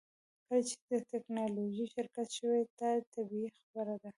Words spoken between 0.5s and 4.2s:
چې ته د ټیکنالوژۍ شرکت شوې دا طبیعي خبره ده